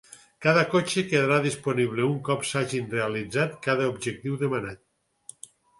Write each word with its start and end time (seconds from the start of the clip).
Cada 0.45 0.61
cotxe 0.71 1.03
quedarà 1.09 1.37
disponible 1.43 2.07
un 2.13 2.17
cop 2.31 2.49
s'hagin 2.53 2.91
realitzat 2.97 3.57
cada 3.69 3.93
objectiu 3.95 4.45
demanant. 4.45 4.85